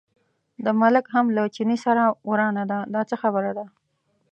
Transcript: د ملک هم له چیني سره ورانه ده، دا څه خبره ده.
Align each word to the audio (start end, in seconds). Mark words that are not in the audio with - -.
د 0.65 0.67
ملک 0.81 1.05
هم 1.15 1.25
له 1.35 1.43
چیني 1.55 1.77
سره 1.85 2.03
ورانه 2.29 2.63
ده، 2.71 2.79
دا 2.93 3.01
څه 3.09 3.15
خبره 3.21 3.51
ده. 3.57 3.65